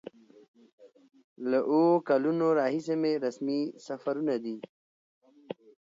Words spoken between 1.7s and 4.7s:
اوو کلونو راهیسې مې رسمي سفرونه دي.